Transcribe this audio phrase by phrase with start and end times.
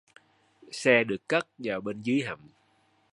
[0.71, 2.49] Xe được cất vào bên dưới hầm